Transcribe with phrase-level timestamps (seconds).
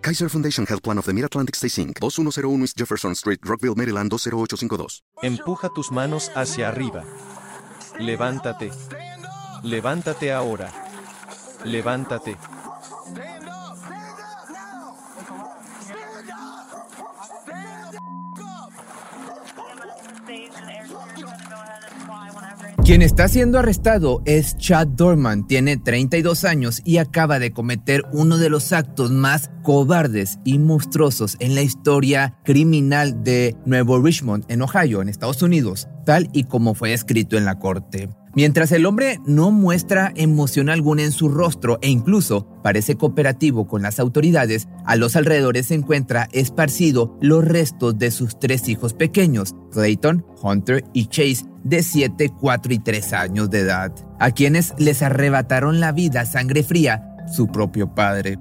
[0.00, 4.10] Kaiser Foundation Health Plan of the Mid-Atlantic Stay Inc., 2101 East Jefferson Street, Rockville, Maryland
[4.10, 5.02] 20852.
[5.22, 7.04] Empuja tus manos hacia arriba.
[7.98, 8.70] Levántate.
[9.62, 10.70] Levántate ahora.
[11.64, 12.36] Levántate.
[22.88, 28.38] Quien está siendo arrestado es Chad Dorman, tiene 32 años y acaba de cometer uno
[28.38, 34.62] de los actos más cobardes y monstruosos en la historia criminal de Nuevo Richmond, en
[34.62, 38.08] Ohio, en Estados Unidos, tal y como fue escrito en la corte.
[38.34, 43.82] Mientras el hombre no muestra emoción alguna en su rostro e incluso parece cooperativo con
[43.82, 49.54] las autoridades, a los alrededores se encuentra esparcido los restos de sus tres hijos pequeños,
[49.72, 55.02] Clayton, Hunter y Chase, de 7, 4 y 3 años de edad, a quienes les
[55.02, 58.38] arrebataron la vida a sangre fría su propio padre.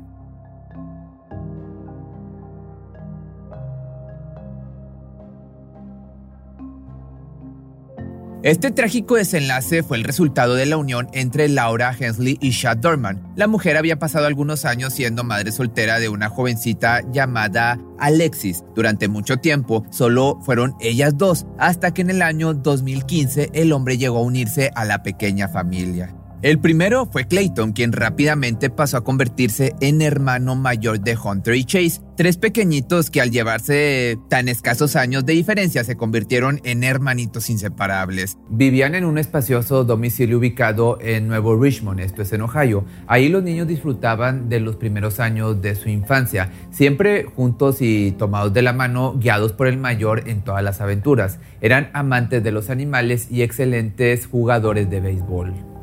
[8.44, 13.34] Este trágico desenlace fue el resultado de la unión entre Laura Hensley y Chad Dorman.
[13.36, 18.64] La mujer había pasado algunos años siendo madre soltera de una jovencita llamada Alexis.
[18.76, 23.98] Durante mucho tiempo solo fueron ellas dos, hasta que en el año 2015 el hombre
[23.98, 26.17] llegó a unirse a la pequeña familia.
[26.44, 31.64] El primero fue Clayton, quien rápidamente pasó a convertirse en hermano mayor de Hunter y
[31.64, 37.50] Chase, tres pequeñitos que al llevarse tan escasos años de diferencia se convirtieron en hermanitos
[37.50, 38.38] inseparables.
[38.50, 42.86] Vivían en un espacioso domicilio ubicado en Nuevo Richmond, esto es en Ohio.
[43.08, 48.54] Ahí los niños disfrutaban de los primeros años de su infancia, siempre juntos y tomados
[48.54, 51.40] de la mano, guiados por el mayor en todas las aventuras.
[51.62, 55.77] Eran amantes de los animales y excelentes jugadores de béisbol.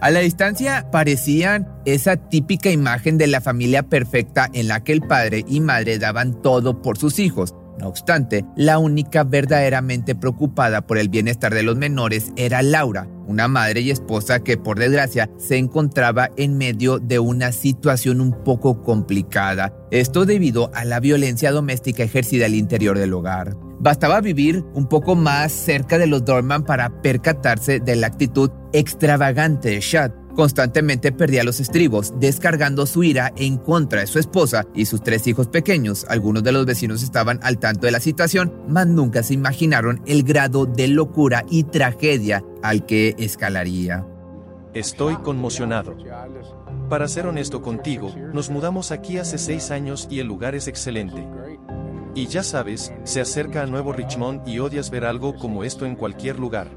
[0.00, 5.00] A la distancia parecían esa típica imagen de la familia perfecta en la que el
[5.00, 7.54] padre y madre daban todo por sus hijos.
[7.78, 13.46] No obstante, la única verdaderamente preocupada por el bienestar de los menores era Laura, una
[13.46, 18.82] madre y esposa que por desgracia se encontraba en medio de una situación un poco
[18.82, 23.56] complicada, esto debido a la violencia doméstica ejercida al interior del hogar.
[23.80, 29.70] Bastaba vivir un poco más cerca de los Dorman para percatarse de la actitud extravagante
[29.70, 30.10] de Chad.
[30.38, 35.26] Constantemente perdía los estribos, descargando su ira en contra de su esposa y sus tres
[35.26, 36.06] hijos pequeños.
[36.08, 40.22] Algunos de los vecinos estaban al tanto de la situación, mas nunca se imaginaron el
[40.22, 44.06] grado de locura y tragedia al que escalaría.
[44.74, 45.96] Estoy conmocionado.
[46.88, 51.26] Para ser honesto contigo, nos mudamos aquí hace seis años y el lugar es excelente.
[52.14, 55.96] Y ya sabes, se acerca a Nuevo Richmond y odias ver algo como esto en
[55.96, 56.70] cualquier lugar.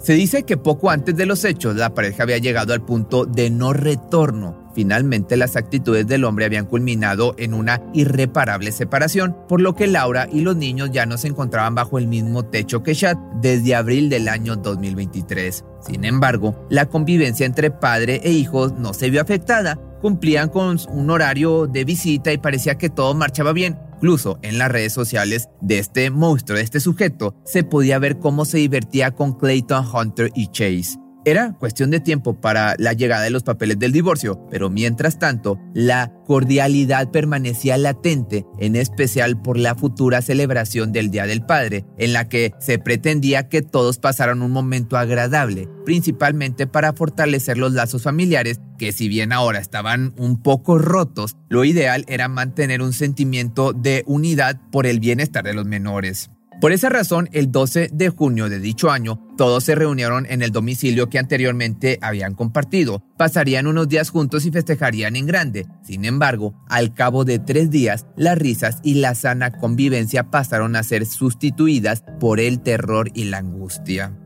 [0.00, 3.50] Se dice que poco antes de los hechos la pareja había llegado al punto de
[3.50, 4.70] no retorno.
[4.74, 10.26] Finalmente las actitudes del hombre habían culminado en una irreparable separación, por lo que Laura
[10.32, 14.08] y los niños ya no se encontraban bajo el mismo techo que Chad desde abril
[14.08, 15.64] del año 2023.
[15.86, 19.78] Sin embargo, la convivencia entre padre e hijos no se vio afectada.
[20.00, 24.70] Cumplían con un horario de visita y parecía que todo marchaba bien, Incluso en las
[24.72, 29.34] redes sociales de este monstruo, de este sujeto, se podía ver cómo se divertía con
[29.34, 30.98] Clayton Hunter y Chase.
[31.26, 35.60] Era cuestión de tiempo para la llegada de los papeles del divorcio, pero mientras tanto,
[35.74, 42.14] la cordialidad permanecía latente, en especial por la futura celebración del Día del Padre, en
[42.14, 48.02] la que se pretendía que todos pasaran un momento agradable, principalmente para fortalecer los lazos
[48.02, 53.74] familiares, que si bien ahora estaban un poco rotos, lo ideal era mantener un sentimiento
[53.74, 56.30] de unidad por el bienestar de los menores.
[56.60, 60.50] Por esa razón, el 12 de junio de dicho año, todos se reunieron en el
[60.50, 63.02] domicilio que anteriormente habían compartido.
[63.16, 65.66] Pasarían unos días juntos y festejarían en grande.
[65.82, 70.82] Sin embargo, al cabo de tres días, las risas y la sana convivencia pasaron a
[70.82, 74.19] ser sustituidas por el terror y la angustia.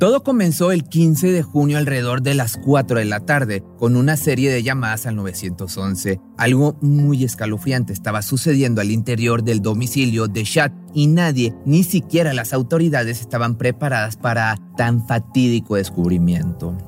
[0.00, 4.16] Todo comenzó el 15 de junio alrededor de las 4 de la tarde con una
[4.16, 6.18] serie de llamadas al 911.
[6.38, 12.32] Algo muy escalofriante estaba sucediendo al interior del domicilio de Chad y nadie, ni siquiera
[12.32, 16.78] las autoridades, estaban preparadas para tan fatídico descubrimiento.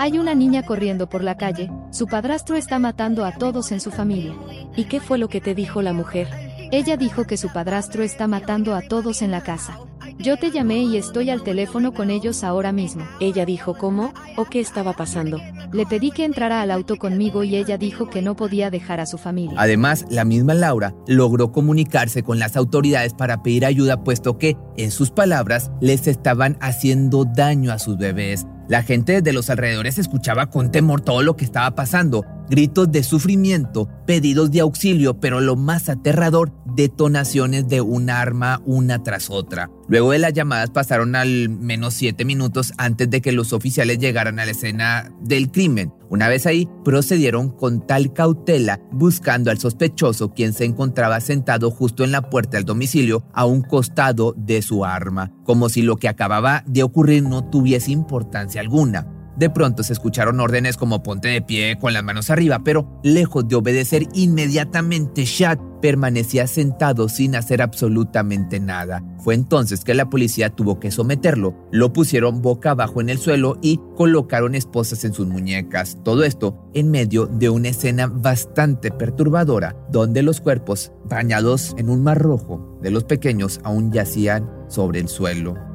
[0.00, 3.92] Hay una niña corriendo por la calle, su padrastro está matando a todos en su
[3.92, 4.34] familia.
[4.74, 6.26] ¿Y qué fue lo que te dijo la mujer?
[6.72, 9.78] Ella dijo que su padrastro está matando a todos en la casa.
[10.20, 13.06] Yo te llamé y estoy al teléfono con ellos ahora mismo.
[13.20, 15.38] Ella dijo cómo o qué estaba pasando.
[15.72, 19.06] Le pedí que entrara al auto conmigo y ella dijo que no podía dejar a
[19.06, 19.54] su familia.
[19.56, 24.90] Además, la misma Laura logró comunicarse con las autoridades para pedir ayuda puesto que, en
[24.90, 28.44] sus palabras, les estaban haciendo daño a sus bebés.
[28.68, 33.02] La gente de los alrededores escuchaba con temor todo lo que estaba pasando gritos de
[33.02, 39.70] sufrimiento, pedidos de auxilio, pero lo más aterrador, detonaciones de un arma una tras otra.
[39.88, 44.38] Luego de las llamadas pasaron al menos siete minutos antes de que los oficiales llegaran
[44.38, 45.92] a la escena del crimen.
[46.10, 52.04] Una vez ahí, procedieron con tal cautela buscando al sospechoso quien se encontraba sentado justo
[52.04, 56.08] en la puerta del domicilio a un costado de su arma, como si lo que
[56.08, 59.17] acababa de ocurrir no tuviese importancia alguna.
[59.38, 63.46] De pronto se escucharon órdenes como ponte de pie con las manos arriba, pero lejos
[63.46, 69.00] de obedecer inmediatamente, Shad permanecía sentado sin hacer absolutamente nada.
[69.20, 71.54] Fue entonces que la policía tuvo que someterlo.
[71.70, 75.98] Lo pusieron boca abajo en el suelo y colocaron esposas en sus muñecas.
[76.02, 82.02] Todo esto en medio de una escena bastante perturbadora, donde los cuerpos, bañados en un
[82.02, 85.67] mar rojo, de los pequeños aún yacían sobre el suelo.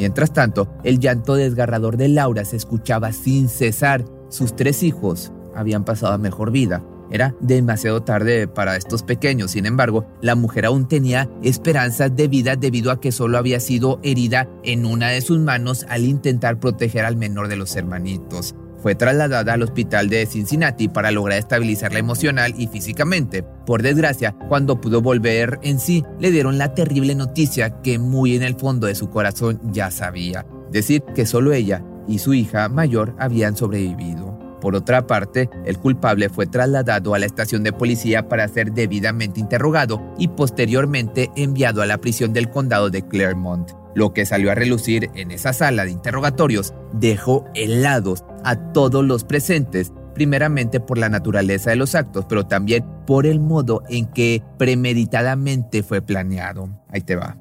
[0.00, 4.02] Mientras tanto, el llanto desgarrador de Laura se escuchaba sin cesar.
[4.30, 6.82] Sus tres hijos habían pasado mejor vida.
[7.10, 12.56] Era demasiado tarde para estos pequeños, sin embargo, la mujer aún tenía esperanzas de vida
[12.56, 17.04] debido a que solo había sido herida en una de sus manos al intentar proteger
[17.04, 18.54] al menor de los hermanitos.
[18.80, 23.42] Fue trasladada al hospital de Cincinnati para lograr estabilizarla emocional y físicamente.
[23.42, 28.42] Por desgracia, cuando pudo volver en sí, le dieron la terrible noticia que muy en
[28.42, 30.46] el fondo de su corazón ya sabía.
[30.70, 34.38] Decir que solo ella y su hija mayor habían sobrevivido.
[34.60, 39.40] Por otra parte, el culpable fue trasladado a la estación de policía para ser debidamente
[39.40, 43.70] interrogado y posteriormente enviado a la prisión del condado de Claremont.
[43.94, 49.24] Lo que salió a relucir en esa sala de interrogatorios dejó helados a todos los
[49.24, 54.42] presentes, primeramente por la naturaleza de los actos, pero también por el modo en que
[54.58, 56.68] premeditadamente fue planeado.
[56.88, 57.38] Ahí te va.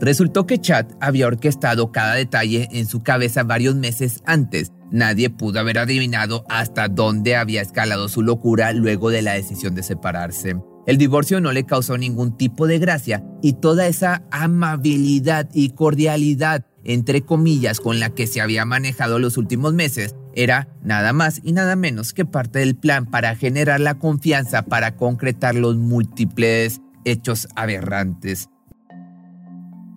[0.00, 4.72] Resultó que Chad había orquestado cada detalle en su cabeza varios meses antes.
[4.90, 9.82] Nadie pudo haber adivinado hasta dónde había escalado su locura luego de la decisión de
[9.82, 10.56] separarse.
[10.86, 16.64] El divorcio no le causó ningún tipo de gracia y toda esa amabilidad y cordialidad,
[16.84, 21.52] entre comillas, con la que se había manejado los últimos meses, era nada más y
[21.52, 27.48] nada menos que parte del plan para generar la confianza para concretar los múltiples hechos
[27.56, 28.50] aberrantes.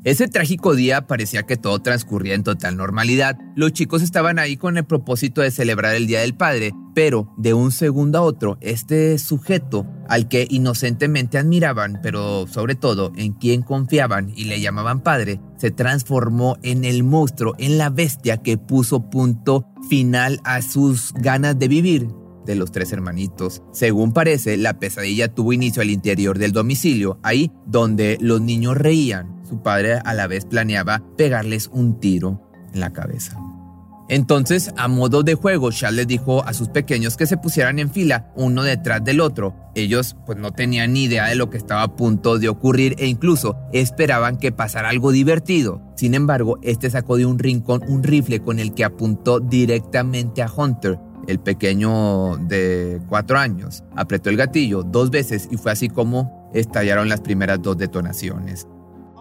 [0.05, 3.37] Ese trágico día parecía que todo transcurría en total normalidad.
[3.57, 7.53] Los chicos estaban ahí con el propósito de celebrar el Día del Padre, pero de
[7.53, 13.61] un segundo a otro, este sujeto al que inocentemente admiraban, pero sobre todo en quien
[13.61, 19.09] confiaban y le llamaban padre, se transformó en el monstruo, en la bestia que puso
[19.09, 22.07] punto final a sus ganas de vivir
[22.49, 23.61] de los tres hermanitos.
[23.71, 29.39] Según parece, la pesadilla tuvo inicio al interior del domicilio, ahí donde los niños reían
[29.47, 32.41] su padre a la vez planeaba pegarles un tiro
[32.73, 33.37] en la cabeza.
[34.09, 37.91] Entonces, a modo de juego, Charles les dijo a sus pequeños que se pusieran en
[37.91, 39.55] fila, uno detrás del otro.
[39.75, 43.05] Ellos pues no tenían ni idea de lo que estaba a punto de ocurrir e
[43.05, 45.83] incluso esperaban que pasara algo divertido.
[45.95, 50.51] Sin embargo, este sacó de un rincón un rifle con el que apuntó directamente a
[50.51, 50.97] Hunter,
[51.29, 53.83] el pequeño de cuatro años.
[53.95, 58.67] Apretó el gatillo dos veces y fue así como estallaron las primeras dos detonaciones.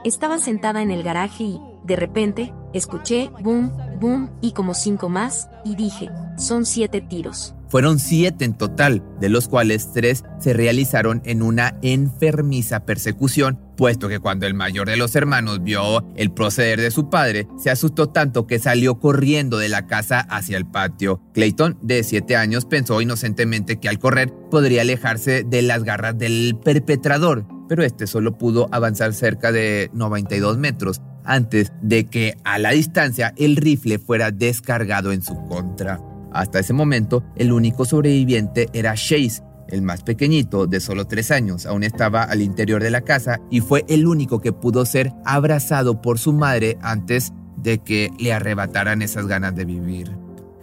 [0.05, 5.50] Estaba sentada en el garaje y, de repente, escuché boom, boom y como cinco más,
[5.65, 7.55] y dije, son siete tiros.
[7.69, 14.09] Fueron siete en total, de los cuales tres se realizaron en una enfermiza persecución, puesto
[14.09, 18.09] que cuando el mayor de los hermanos vio el proceder de su padre, se asustó
[18.09, 21.21] tanto que salió corriendo de la casa hacia el patio.
[21.35, 26.57] Clayton, de siete años, pensó inocentemente que al correr podría alejarse de las garras del
[26.65, 32.71] perpetrador, pero este solo pudo avanzar cerca de 92 metros antes de que a la
[32.71, 36.01] distancia el rifle fuera descargado en su contra.
[36.32, 41.66] Hasta ese momento, el único sobreviviente era Chase, el más pequeñito, de solo tres años,
[41.66, 46.00] aún estaba al interior de la casa y fue el único que pudo ser abrazado
[46.00, 50.16] por su madre antes de que le arrebataran esas ganas de vivir.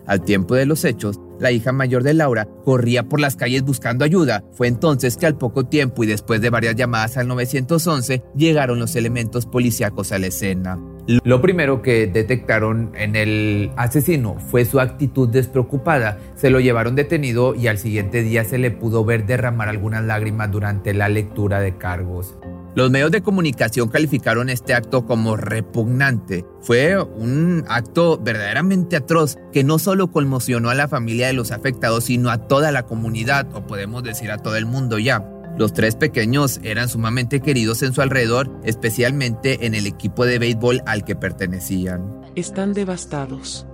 [0.07, 4.05] Al tiempo de los hechos, la hija mayor de Laura corría por las calles buscando
[4.05, 4.43] ayuda.
[4.53, 8.95] Fue entonces que al poco tiempo y después de varias llamadas al 911 llegaron los
[8.95, 10.79] elementos policíacos a la escena.
[11.07, 16.17] Lo primero que detectaron en el asesino fue su actitud despreocupada.
[16.35, 20.51] Se lo llevaron detenido y al siguiente día se le pudo ver derramar algunas lágrimas
[20.51, 22.35] durante la lectura de cargos.
[22.75, 26.43] Los medios de comunicación calificaron este acto como repugnante.
[26.59, 32.05] Fue un acto verdaderamente atroz que no solo conmocionó a la familia de los afectados,
[32.05, 35.23] sino a toda la comunidad, o podemos decir a todo el mundo ya.
[35.57, 40.81] Los tres pequeños eran sumamente queridos en su alrededor, especialmente en el equipo de béisbol
[40.85, 42.21] al que pertenecían.
[42.35, 43.65] Están devastados.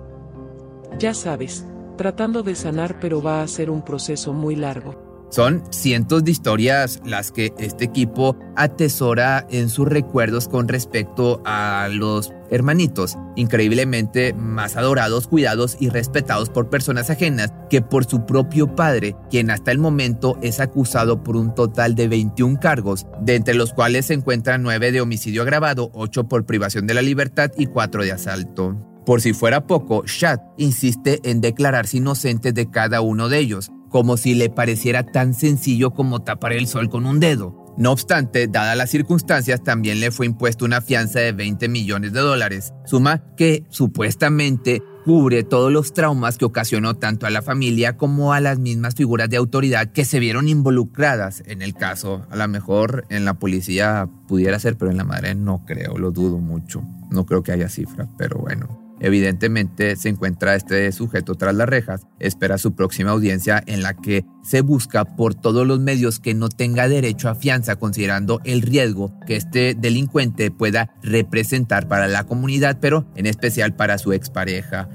[0.98, 5.26] Ya sabes, tratando de sanar, pero va a ser un proceso muy largo.
[5.30, 11.88] Son cientos de historias las que este equipo atesora en sus recuerdos con respecto a
[11.90, 18.76] los hermanitos, increíblemente más adorados, cuidados y respetados por personas ajenas que por su propio
[18.76, 23.54] padre, quien hasta el momento es acusado por un total de 21 cargos, de entre
[23.54, 27.66] los cuales se encuentran 9 de homicidio agravado, 8 por privación de la libertad y
[27.66, 28.76] 4 de asalto.
[29.04, 34.16] Por si fuera poco, Shad insiste en declararse inocente de cada uno de ellos, como
[34.16, 37.61] si le pareciera tan sencillo como tapar el sol con un dedo.
[37.76, 42.20] No obstante, dadas las circunstancias, también le fue impuesta una fianza de 20 millones de
[42.20, 48.32] dólares, suma que supuestamente cubre todos los traumas que ocasionó tanto a la familia como
[48.32, 52.26] a las mismas figuras de autoridad que se vieron involucradas en el caso.
[52.30, 56.10] A lo mejor en la policía pudiera ser, pero en la madre no creo, lo
[56.10, 56.82] dudo mucho.
[57.10, 58.81] No creo que haya cifra, pero bueno.
[59.02, 64.24] Evidentemente se encuentra este sujeto tras las rejas, espera su próxima audiencia en la que
[64.44, 69.12] se busca por todos los medios que no tenga derecho a fianza considerando el riesgo
[69.26, 74.88] que este delincuente pueda representar para la comunidad, pero en especial para su expareja.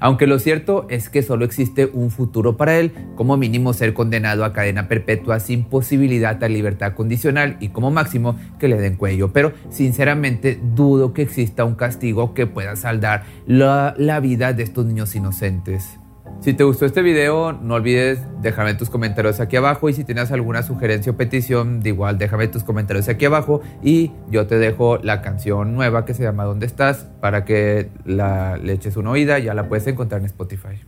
[0.00, 4.44] Aunque lo cierto es que solo existe un futuro para él, como mínimo ser condenado
[4.44, 9.32] a cadena perpetua sin posibilidad a libertad condicional y como máximo que le den cuello.
[9.32, 14.86] Pero sinceramente dudo que exista un castigo que pueda saldar la, la vida de estos
[14.86, 15.98] niños inocentes.
[16.40, 20.30] Si te gustó este video, no olvides dejarme tus comentarios aquí abajo y si tienes
[20.30, 24.98] alguna sugerencia o petición, de igual déjame tus comentarios aquí abajo y yo te dejo
[24.98, 27.06] la canción nueva que se llama ¿Dónde estás?
[27.20, 30.80] para que la le eches una oída, ya la puedes encontrar en Spotify.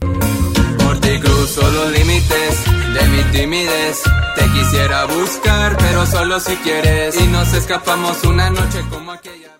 [0.00, 4.02] Por ti cruzo los límites de mi timidez.
[4.36, 7.20] Te quisiera buscar, pero solo si quieres.
[7.20, 9.59] Y nos escapamos una noche como aquella.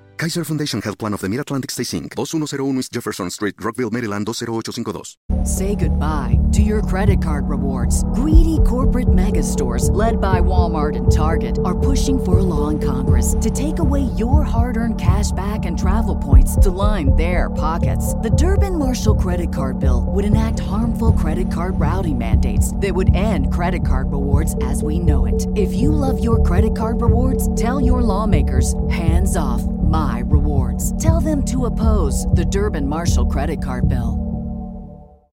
[0.17, 4.27] Kaiser Foundation Health Plan of the Mid-Atlantic Stay Inc., 2101 East Jefferson Street, Rockville, Maryland,
[4.27, 5.45] 20852.
[5.45, 8.03] Say goodbye to your credit card rewards.
[8.13, 12.79] Greedy corporate mega stores, led by Walmart and Target, are pushing for a law in
[12.79, 17.49] Congress to take away your hard earned cash back and travel points to line their
[17.49, 18.13] pockets.
[18.15, 23.15] The Durbin Marshall credit card bill would enact harmful credit card routing mandates that would
[23.15, 25.47] end credit card rewards as we know it.
[25.55, 30.97] If you love your credit card rewards, tell your lawmakers hands off my rewards.
[31.03, 34.30] Tell them to oppose the Durban Marshall credit card bill.